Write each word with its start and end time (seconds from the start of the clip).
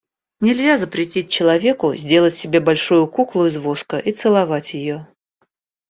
Нельзя 0.39 0.77
запретить 0.79 1.29
человеку 1.29 1.95
сделать 1.95 2.33
себе 2.33 2.59
большую 2.59 3.05
куклу 3.05 3.45
из 3.45 3.57
воска 3.57 3.99
и 3.99 4.11
целовать 4.11 4.73
ее. 4.73 5.07